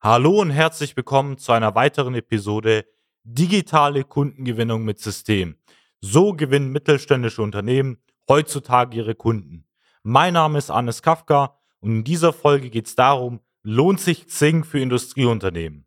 [0.00, 2.86] Hallo und herzlich willkommen zu einer weiteren Episode
[3.24, 5.56] Digitale Kundengewinnung mit System.
[6.00, 7.98] So gewinnen mittelständische Unternehmen
[8.28, 9.66] heutzutage ihre Kunden.
[10.04, 14.62] Mein Name ist Anis Kafka und in dieser Folge geht es darum, lohnt sich Xing
[14.62, 15.84] für Industrieunternehmen?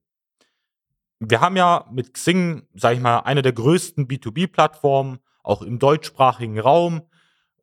[1.19, 6.59] Wir haben ja mit Xing, sage ich mal, eine der größten B2B-Plattformen, auch im deutschsprachigen
[6.59, 7.03] Raum,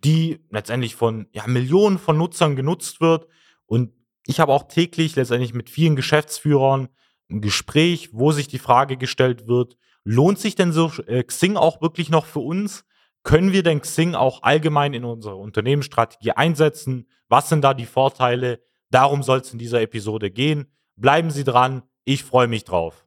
[0.03, 3.27] die letztendlich von ja, Millionen von Nutzern genutzt wird
[3.67, 3.93] und
[4.29, 6.89] ich habe auch täglich letztendlich mit vielen Geschäftsführern
[7.31, 11.81] ein Gespräch, wo sich die Frage gestellt wird, lohnt sich denn so äh, Xing auch
[11.81, 12.85] wirklich noch für uns?
[13.23, 17.09] Können wir denn Xing auch allgemein in unserer Unternehmensstrategie einsetzen?
[17.29, 18.63] Was sind da die Vorteile?
[18.91, 20.67] Darum soll es in dieser Episode gehen.
[20.97, 23.07] Bleiben Sie dran, ich freue mich drauf.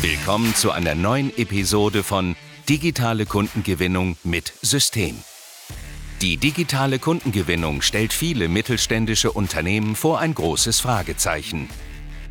[0.00, 2.36] Willkommen zu einer neuen Episode von
[2.68, 5.14] Digitale Kundengewinnung mit System.
[6.20, 11.68] Die digitale Kundengewinnung stellt viele mittelständische Unternehmen vor ein großes Fragezeichen.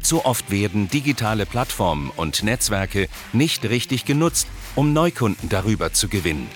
[0.01, 6.49] Zu oft werden digitale Plattformen und Netzwerke nicht richtig genutzt, um Neukunden darüber zu gewinnen.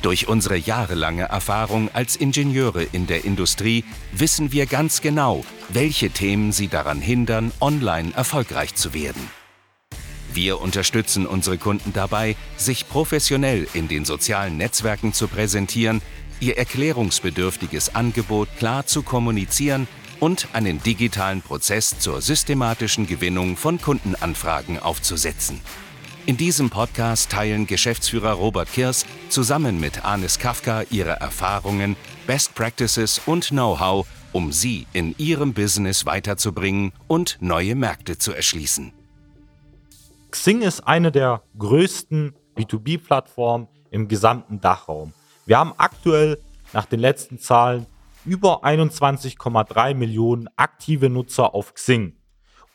[0.00, 6.52] Durch unsere jahrelange Erfahrung als Ingenieure in der Industrie wissen wir ganz genau, welche Themen
[6.52, 9.37] sie daran hindern, online erfolgreich zu werden.
[10.40, 16.00] Wir unterstützen unsere Kunden dabei, sich professionell in den sozialen Netzwerken zu präsentieren,
[16.38, 19.88] ihr erklärungsbedürftiges Angebot klar zu kommunizieren
[20.20, 25.60] und einen digitalen Prozess zur systematischen Gewinnung von Kundenanfragen aufzusetzen.
[26.24, 31.96] In diesem Podcast teilen Geschäftsführer Robert Kirs zusammen mit Anis Kafka ihre Erfahrungen,
[32.28, 38.92] Best Practices und Know-how, um sie in ihrem Business weiterzubringen und neue Märkte zu erschließen.
[40.30, 45.14] Xing ist eine der größten B2B-Plattformen im gesamten Dachraum.
[45.46, 46.38] Wir haben aktuell
[46.72, 47.86] nach den letzten Zahlen
[48.26, 52.16] über 21,3 Millionen aktive Nutzer auf Xing.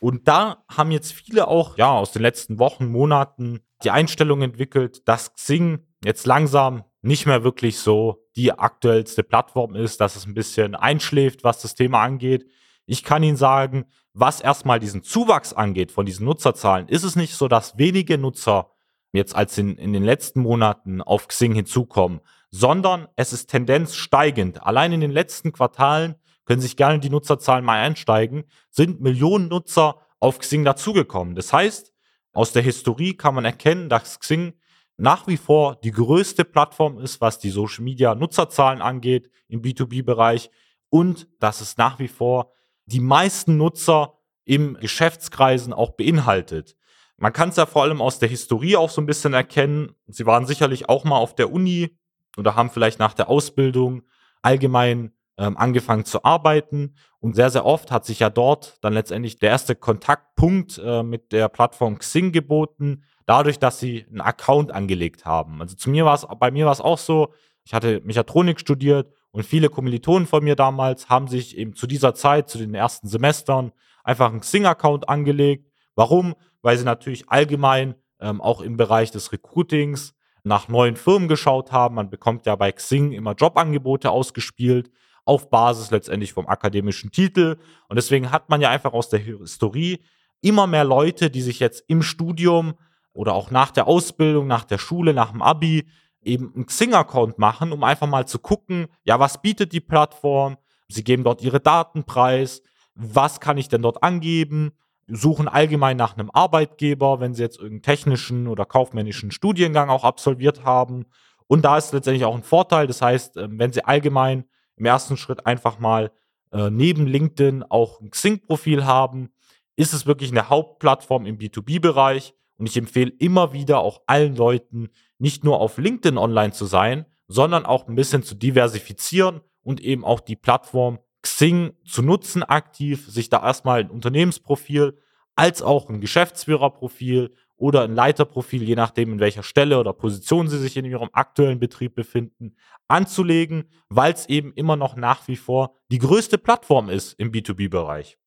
[0.00, 5.06] Und da haben jetzt viele auch ja aus den letzten Wochen, Monaten die Einstellung entwickelt,
[5.06, 10.34] dass Xing jetzt langsam nicht mehr wirklich so die aktuellste Plattform ist, dass es ein
[10.34, 12.50] bisschen einschläft, was das Thema angeht.
[12.86, 13.84] Ich kann Ihnen sagen,
[14.14, 18.70] was erstmal diesen Zuwachs angeht von diesen Nutzerzahlen, ist es nicht so, dass wenige Nutzer
[19.12, 22.20] jetzt als in, in den letzten Monaten auf Xing hinzukommen,
[22.50, 24.62] sondern es ist Tendenz steigend.
[24.64, 26.14] Allein in den letzten Quartalen
[26.44, 31.34] können sich gerne die Nutzerzahlen mal einsteigen, sind Millionen Nutzer auf Xing dazugekommen.
[31.34, 31.92] Das heißt,
[32.32, 34.54] aus der Historie kann man erkennen, dass Xing
[34.96, 40.50] nach wie vor die größte Plattform ist, was die Social Media Nutzerzahlen angeht im B2B-Bereich
[40.88, 42.52] und dass es nach wie vor
[42.86, 44.14] die meisten Nutzer
[44.44, 46.76] im Geschäftskreisen auch beinhaltet.
[47.16, 49.94] Man kann es ja vor allem aus der Historie auch so ein bisschen erkennen.
[50.06, 51.96] Sie waren sicherlich auch mal auf der Uni
[52.36, 54.02] oder haben vielleicht nach der Ausbildung
[54.42, 56.96] allgemein ähm, angefangen zu arbeiten.
[57.20, 61.32] Und sehr, sehr oft hat sich ja dort dann letztendlich der erste Kontaktpunkt äh, mit
[61.32, 65.60] der Plattform Xing geboten, dadurch, dass sie einen Account angelegt haben.
[65.60, 67.32] Also zu mir war es, bei mir war es auch so,
[67.64, 72.14] ich hatte Mechatronik studiert und viele Kommilitonen von mir damals haben sich eben zu dieser
[72.14, 73.72] Zeit, zu den ersten Semestern,
[74.04, 75.72] einfach einen Xing-Account angelegt.
[75.96, 76.36] Warum?
[76.62, 81.96] Weil sie natürlich allgemein ähm, auch im Bereich des Recruitings nach neuen Firmen geschaut haben.
[81.96, 84.92] Man bekommt ja bei Xing immer Jobangebote ausgespielt,
[85.24, 87.56] auf Basis letztendlich vom akademischen Titel.
[87.88, 89.98] Und deswegen hat man ja einfach aus der Historie
[90.42, 92.74] immer mehr Leute, die sich jetzt im Studium
[93.12, 95.88] oder auch nach der Ausbildung, nach der Schule, nach dem Abi
[96.24, 100.56] eben einen Xing-Account machen, um einfach mal zu gucken, ja, was bietet die Plattform?
[100.88, 102.62] Sie geben dort ihre Daten preis.
[102.94, 104.72] Was kann ich denn dort angeben?
[105.06, 110.64] Suchen allgemein nach einem Arbeitgeber, wenn sie jetzt irgendeinen technischen oder kaufmännischen Studiengang auch absolviert
[110.64, 111.06] haben.
[111.46, 112.86] Und da ist letztendlich auch ein Vorteil.
[112.86, 114.44] Das heißt, ähm, wenn sie allgemein
[114.76, 116.10] im ersten Schritt einfach mal
[116.52, 119.30] äh, neben LinkedIn auch ein Xing-Profil haben,
[119.76, 122.34] ist es wirklich eine Hauptplattform im B2B-Bereich.
[122.56, 127.06] Und ich empfehle immer wieder auch allen Leuten, nicht nur auf LinkedIn online zu sein,
[127.26, 133.08] sondern auch ein bisschen zu diversifizieren und eben auch die Plattform Xing zu nutzen aktiv,
[133.08, 134.98] sich da erstmal ein Unternehmensprofil
[135.34, 140.58] als auch ein Geschäftsführerprofil oder ein Leiterprofil, je nachdem in welcher Stelle oder Position sie
[140.58, 142.56] sich in ihrem aktuellen Betrieb befinden,
[142.88, 148.18] anzulegen, weil es eben immer noch nach wie vor die größte Plattform ist im B2B-Bereich.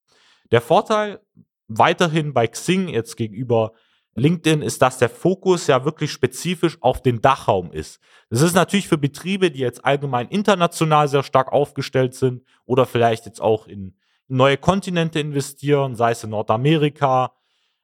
[0.51, 1.21] Der Vorteil
[1.67, 3.73] weiterhin bei Xing jetzt gegenüber
[4.17, 7.99] LinkedIn ist, dass der Fokus ja wirklich spezifisch auf den Dachraum ist.
[8.29, 13.25] Das ist natürlich für Betriebe, die jetzt allgemein international sehr stark aufgestellt sind oder vielleicht
[13.25, 13.95] jetzt auch in
[14.27, 17.33] neue Kontinente investieren, sei es in Nordamerika,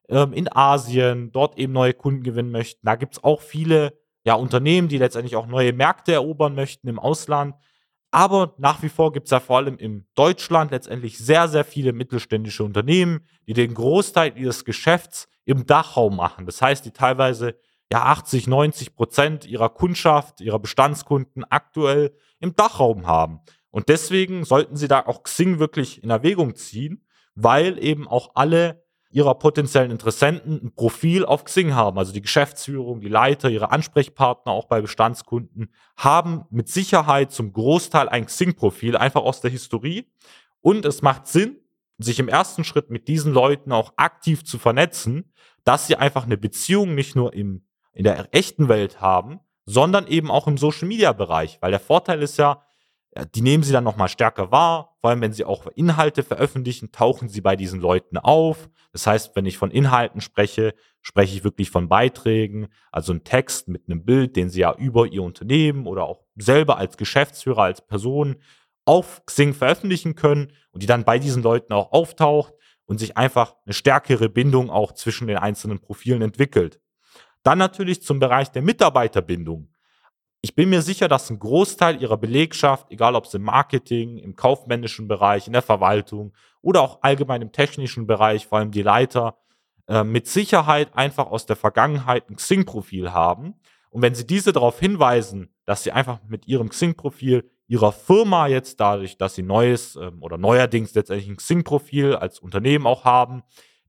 [0.09, 2.85] ähm, in Asien, dort eben neue Kunden gewinnen möchten.
[2.85, 6.99] Da gibt es auch viele ja, Unternehmen, die letztendlich auch neue Märkte erobern möchten im
[6.99, 7.55] Ausland.
[8.09, 11.93] Aber nach wie vor gibt es ja vor allem in Deutschland letztendlich sehr, sehr viele
[11.93, 16.45] mittelständische Unternehmen, die den Großteil ihres Geschäfts im Dachraum machen.
[16.45, 17.55] Das heißt, die teilweise
[17.91, 23.41] ja 80, 90 Prozent ihrer Kundschaft, ihrer Bestandskunden aktuell im Dachraum haben.
[23.69, 27.05] Und deswegen sollten sie da auch Xing wirklich in Erwägung ziehen,
[27.35, 31.99] weil eben auch alle ihrer potenziellen Interessenten ein Profil auf Xing haben.
[31.99, 38.09] Also die Geschäftsführung, die Leiter, ihre Ansprechpartner auch bei Bestandskunden haben mit Sicherheit zum Großteil
[38.09, 40.07] ein Xing-Profil, einfach aus der Historie.
[40.61, 41.57] Und es macht Sinn,
[42.03, 45.33] sich im ersten Schritt mit diesen Leuten auch aktiv zu vernetzen,
[45.63, 50.29] dass sie einfach eine Beziehung nicht nur im, in der echten Welt haben, sondern eben
[50.29, 51.59] auch im Social-Media-Bereich.
[51.61, 52.63] Weil der Vorteil ist ja,
[53.35, 54.97] die nehmen sie dann nochmal stärker wahr.
[54.99, 58.69] Vor allem, wenn sie auch Inhalte veröffentlichen, tauchen sie bei diesen Leuten auf.
[58.91, 63.67] Das heißt, wenn ich von Inhalten spreche, spreche ich wirklich von Beiträgen, also ein Text
[63.67, 67.85] mit einem Bild, den sie ja über ihr Unternehmen oder auch selber als Geschäftsführer, als
[67.85, 68.37] Person
[68.85, 72.53] auf Xing veröffentlichen können und die dann bei diesen Leuten auch auftaucht
[72.85, 76.79] und sich einfach eine stärkere Bindung auch zwischen den einzelnen Profilen entwickelt.
[77.43, 79.69] Dann natürlich zum Bereich der Mitarbeiterbindung.
[80.41, 84.35] Ich bin mir sicher, dass ein Großteil ihrer Belegschaft, egal ob es im Marketing, im
[84.35, 89.37] kaufmännischen Bereich, in der Verwaltung oder auch allgemein im technischen Bereich, vor allem die Leiter,
[89.87, 93.55] äh, mit Sicherheit einfach aus der Vergangenheit ein Xing-Profil haben.
[93.89, 98.79] Und wenn sie diese darauf hinweisen, dass sie einfach mit ihrem Xing-Profil ihrer Firma jetzt
[98.79, 103.43] dadurch, dass sie neues ähm, oder neuerdings letztendlich ein Xing-Profil als Unternehmen auch haben,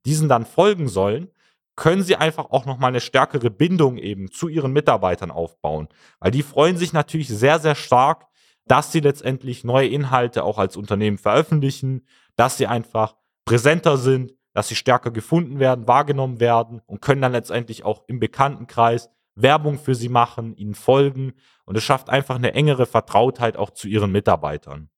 [0.05, 1.29] diesen dann folgen sollen,
[1.75, 5.89] können sie einfach auch nochmal eine stärkere Bindung eben zu ihren Mitarbeitern aufbauen.
[6.19, 8.27] Weil die freuen sich natürlich sehr, sehr stark,
[8.65, 12.05] dass sie letztendlich neue Inhalte auch als Unternehmen veröffentlichen,
[12.35, 17.33] dass sie einfach präsenter sind, dass sie stärker gefunden werden, wahrgenommen werden und können dann
[17.33, 21.33] letztendlich auch im Bekanntenkreis Werbung für sie machen, ihnen folgen
[21.65, 24.89] und es schafft einfach eine engere Vertrautheit auch zu ihren Mitarbeitern.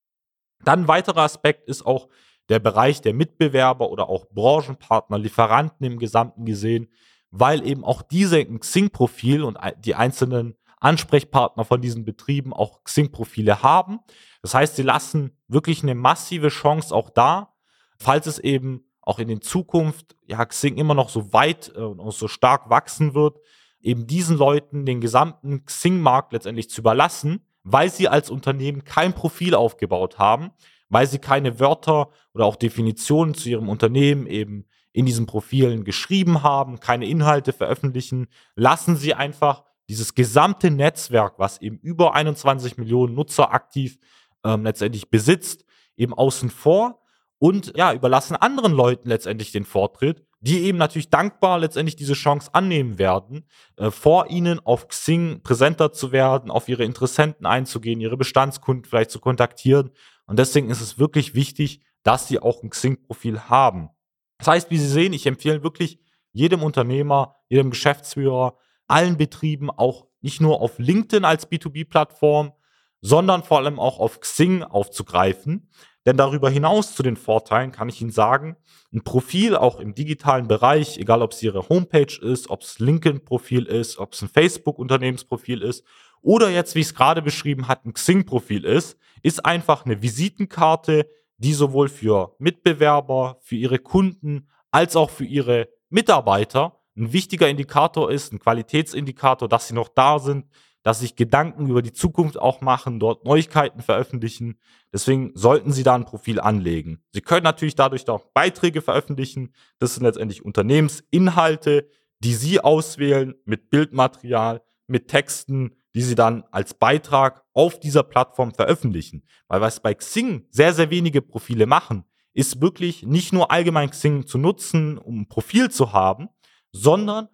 [0.63, 2.07] Dann ein weiterer Aspekt ist auch
[2.49, 6.87] der Bereich der Mitbewerber oder auch Branchenpartner, Lieferanten im Gesamten gesehen,
[7.29, 13.63] weil eben auch diese ein Xing-Profil und die einzelnen Ansprechpartner von diesen Betrieben auch Xing-Profile
[13.63, 13.99] haben.
[14.41, 17.53] Das heißt, sie lassen wirklich eine massive Chance auch da,
[17.97, 22.11] falls es eben auch in den Zukunft, ja, Xing immer noch so weit äh, und
[22.11, 23.39] so stark wachsen wird,
[23.81, 29.55] eben diesen Leuten den gesamten Xing-Markt letztendlich zu überlassen, weil sie als Unternehmen kein Profil
[29.55, 30.51] aufgebaut haben
[30.89, 36.43] weil sie keine Wörter oder auch Definitionen zu ihrem Unternehmen eben in diesen Profilen geschrieben
[36.43, 43.13] haben, keine Inhalte veröffentlichen, lassen sie einfach dieses gesamte Netzwerk, was eben über 21 Millionen
[43.13, 43.99] Nutzer aktiv
[44.43, 45.65] ähm, letztendlich besitzt,
[45.95, 47.01] eben außen vor
[47.37, 52.49] und ja, überlassen anderen Leuten letztendlich den Vortritt, die eben natürlich dankbar letztendlich diese Chance
[52.53, 53.47] annehmen werden,
[53.77, 59.11] äh, vor ihnen auf Xing präsenter zu werden, auf ihre Interessenten einzugehen, ihre Bestandskunden vielleicht
[59.11, 59.91] zu kontaktieren
[60.27, 63.89] und deswegen ist es wirklich wichtig, dass sie auch ein Xing-Profil haben.
[64.37, 65.99] Das heißt, wie Sie sehen, ich empfehle wirklich
[66.31, 68.57] jedem Unternehmer, jedem Geschäftsführer,
[68.87, 72.53] allen Betrieben auch nicht nur auf LinkedIn als B2B-Plattform,
[73.01, 75.69] sondern vor allem auch auf Xing aufzugreifen.
[76.07, 78.55] Denn darüber hinaus zu den Vorteilen kann ich Ihnen sagen,
[78.93, 83.65] ein Profil auch im digitalen Bereich, egal ob es Ihre Homepage ist, ob es LinkedIn-Profil
[83.65, 85.83] ist, ob es ein Facebook-Unternehmensprofil ist
[86.21, 91.09] oder jetzt, wie ich es gerade beschrieben hat, ein Xing-Profil ist, ist einfach eine Visitenkarte,
[91.39, 98.09] die sowohl für Mitbewerber, für ihre Kunden als auch für ihre Mitarbeiter ein wichtiger Indikator
[98.09, 100.45] ist, ein Qualitätsindikator, dass sie noch da sind,
[100.87, 104.57] dass sich Gedanken über die Zukunft auch machen, dort Neuigkeiten veröffentlichen.
[104.93, 107.03] Deswegen sollten Sie da ein Profil anlegen.
[107.11, 109.53] Sie können natürlich dadurch auch Beiträge veröffentlichen.
[109.79, 111.89] Das sind letztendlich Unternehmensinhalte,
[112.19, 118.53] die Sie auswählen mit Bildmaterial, mit Texten, die sie dann als Beitrag auf dieser Plattform
[118.53, 119.23] veröffentlichen.
[119.49, 124.25] Weil was bei Xing sehr, sehr wenige Profile machen, ist wirklich nicht nur allgemein Xing
[124.25, 126.29] zu nutzen, um ein Profil zu haben,
[126.71, 127.27] sondern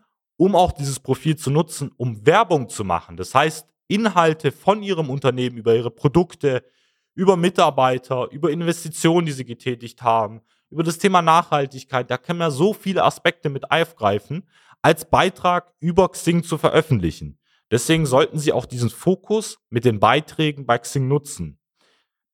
[0.44, 3.16] um auch dieses Profil zu nutzen, um Werbung zu machen.
[3.16, 6.66] Das heißt, Inhalte von ihrem Unternehmen über ihre Produkte,
[7.16, 12.52] über Mitarbeiter, über Investitionen, die sie getätigt haben, über das Thema Nachhaltigkeit, da kann man
[12.52, 14.44] so viele Aspekte mit aufgreifen,
[14.82, 17.40] als Beitrag über Xing zu veröffentlichen.
[17.72, 21.58] Deswegen sollten Sie auch diesen Fokus mit den Beiträgen bei Xing nutzen.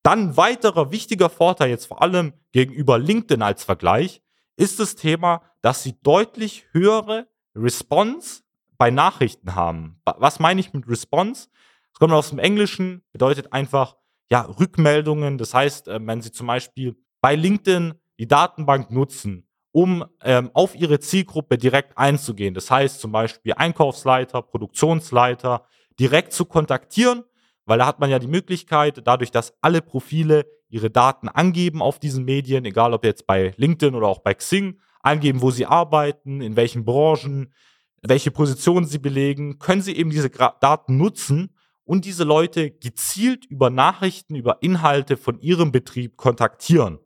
[0.01, 4.23] Dann weiterer wichtiger Vorteil jetzt vor allem gegenüber LinkedIn als Vergleich
[4.57, 7.27] ist das Thema, dass Sie deutlich höhere
[7.61, 8.41] Response
[8.77, 10.01] bei Nachrichten haben.
[10.05, 11.49] Was meine ich mit Response?
[11.91, 13.95] Das kommt aus dem Englischen, bedeutet einfach
[14.29, 15.37] ja Rückmeldungen.
[15.37, 20.75] Das heißt, äh, wenn Sie zum Beispiel bei LinkedIn die Datenbank nutzen um ähm, auf
[20.75, 22.53] ihre Zielgruppe direkt einzugehen.
[22.53, 25.65] Das heißt zum Beispiel Einkaufsleiter, Produktionsleiter
[25.99, 27.23] direkt zu kontaktieren,
[27.65, 31.99] weil da hat man ja die Möglichkeit, dadurch, dass alle Profile ihre Daten angeben auf
[31.99, 36.41] diesen Medien, egal ob jetzt bei LinkedIn oder auch bei Xing, angeben, wo sie arbeiten,
[36.41, 37.53] in welchen Branchen,
[38.01, 43.69] welche Positionen sie belegen, können sie eben diese Daten nutzen und diese Leute gezielt über
[43.69, 46.99] Nachrichten, über Inhalte von ihrem Betrieb kontaktieren.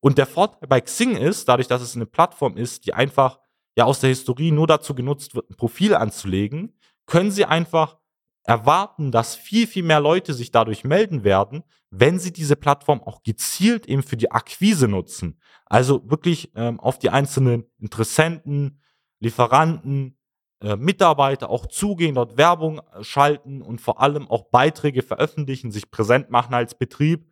[0.00, 3.38] Und der Vorteil bei Xing ist, dadurch, dass es eine Plattform ist, die einfach
[3.76, 7.98] ja aus der Historie nur dazu genutzt wird, ein Profil anzulegen, können sie einfach
[8.44, 13.22] erwarten, dass viel, viel mehr Leute sich dadurch melden werden, wenn sie diese Plattform auch
[13.22, 15.38] gezielt eben für die Akquise nutzen.
[15.66, 18.80] Also wirklich ähm, auf die einzelnen Interessenten,
[19.20, 20.18] Lieferanten,
[20.62, 25.90] äh, Mitarbeiter auch zugehen, dort Werbung äh, schalten und vor allem auch Beiträge veröffentlichen, sich
[25.90, 27.26] präsent machen als Betrieb,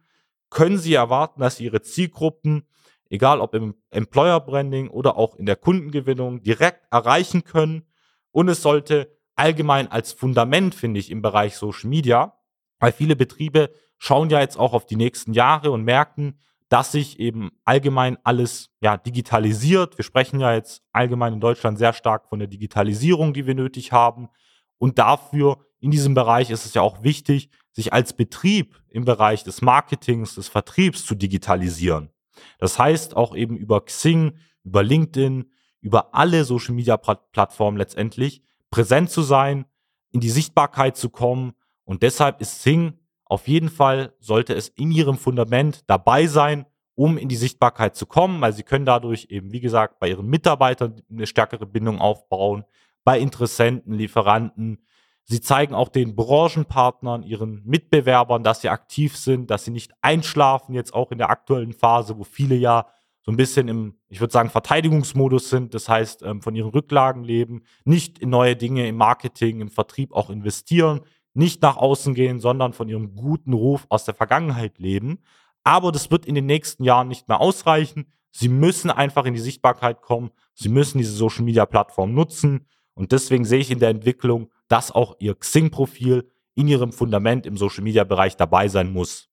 [0.51, 2.67] können Sie erwarten, dass Ihre Zielgruppen,
[3.09, 7.87] egal ob im Employer Branding oder auch in der Kundengewinnung, direkt erreichen können.
[8.33, 12.39] Und es sollte allgemein als Fundament, finde ich, im Bereich Social Media,
[12.79, 17.19] weil viele Betriebe schauen ja jetzt auch auf die nächsten Jahre und merken, dass sich
[17.19, 19.97] eben allgemein alles ja, digitalisiert.
[19.97, 23.93] Wir sprechen ja jetzt allgemein in Deutschland sehr stark von der Digitalisierung, die wir nötig
[23.93, 24.29] haben.
[24.77, 29.43] Und dafür in diesem Bereich ist es ja auch wichtig, sich als Betrieb im Bereich
[29.43, 32.11] des Marketings, des Vertriebs zu digitalisieren.
[32.59, 39.67] Das heißt auch eben über Xing, über LinkedIn, über alle Social-Media-Plattformen letztendlich präsent zu sein,
[40.13, 41.53] in die Sichtbarkeit zu kommen.
[41.85, 47.17] Und deshalb ist Xing auf jeden Fall, sollte es in ihrem Fundament dabei sein, um
[47.17, 51.01] in die Sichtbarkeit zu kommen, weil sie können dadurch eben, wie gesagt, bei ihren Mitarbeitern
[51.09, 52.65] eine stärkere Bindung aufbauen,
[53.05, 54.85] bei Interessenten, Lieferanten.
[55.25, 60.75] Sie zeigen auch den Branchenpartnern, ihren Mitbewerbern, dass sie aktiv sind, dass sie nicht einschlafen,
[60.75, 62.87] jetzt auch in der aktuellen Phase, wo viele ja
[63.23, 67.23] so ein bisschen im, ich würde sagen, Verteidigungsmodus sind, das heißt, ähm, von ihren Rücklagen
[67.23, 71.01] leben, nicht in neue Dinge im Marketing, im Vertrieb auch investieren,
[71.35, 75.19] nicht nach außen gehen, sondern von ihrem guten Ruf aus der Vergangenheit leben.
[75.63, 78.07] Aber das wird in den nächsten Jahren nicht mehr ausreichen.
[78.33, 80.31] Sie müssen einfach in die Sichtbarkeit kommen.
[80.55, 82.67] Sie müssen diese Social Media Plattform nutzen.
[82.95, 87.57] Und deswegen sehe ich in der Entwicklung, dass auch ihr Xing-Profil in ihrem Fundament im
[87.57, 89.29] Social Media Bereich dabei sein muss.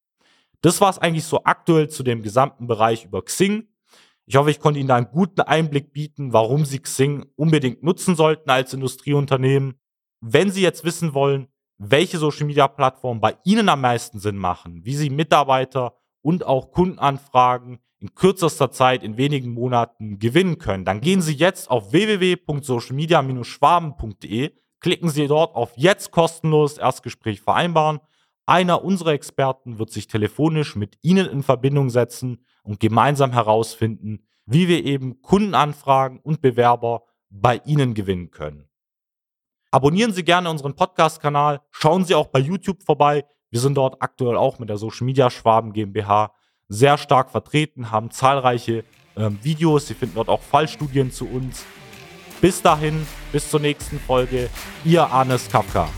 [0.62, 3.68] Das war es eigentlich so aktuell zu dem gesamten Bereich über Xing.
[4.30, 8.18] Ich hoffe, ich konnte Ihnen da einen guten Einblick bieten, warum Sie Xing unbedingt nutzen
[8.18, 9.80] sollten als Industrieunternehmen.
[10.20, 14.84] Wenn Sie jetzt wissen wollen, welche Social Media Plattformen bei Ihnen am meisten Sinn machen,
[14.84, 21.00] wie Sie Mitarbeiter und auch Kundenanfragen in kürzester Zeit in wenigen Monaten gewinnen können, dann
[21.00, 28.02] gehen Sie jetzt auf www.socialmedia-schwaben.de, klicken Sie dort auf jetzt kostenlos Erstgespräch vereinbaren.
[28.46, 34.68] Einer unserer Experten wird sich telefonisch mit Ihnen in Verbindung setzen und gemeinsam herausfinden, wie
[34.68, 38.70] wir eben Kundenanfragen und Bewerber bei Ihnen gewinnen können.
[39.72, 41.62] Abonnieren Sie gerne unseren Podcast-Kanal.
[41.72, 43.26] Schauen Sie auch bei YouTube vorbei.
[43.50, 46.34] Wir sind dort aktuell auch mit der Social Media Schwaben GmbH
[46.70, 48.84] sehr stark vertreten, haben zahlreiche
[49.16, 49.88] ähm, Videos.
[49.88, 51.66] Sie finden dort auch Fallstudien zu uns.
[52.42, 54.50] Bis dahin, bis zur nächsten Folge.
[54.84, 55.90] Ihr Arnes Kafka.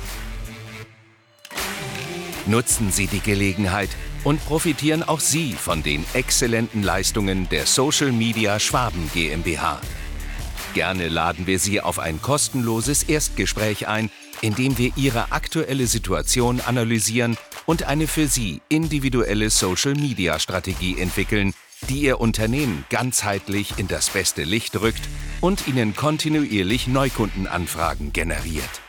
[2.45, 3.89] Nutzen Sie die Gelegenheit
[4.23, 9.81] und profitieren auch Sie von den exzellenten Leistungen der Social Media Schwaben GmbH.
[10.73, 14.09] Gerne laden wir Sie auf ein kostenloses Erstgespräch ein,
[14.41, 21.53] in dem wir Ihre aktuelle Situation analysieren und eine für Sie individuelle Social-Media-Strategie entwickeln,
[21.87, 25.01] die Ihr Unternehmen ganzheitlich in das beste Licht rückt
[25.41, 28.81] und Ihnen kontinuierlich Neukundenanfragen generiert.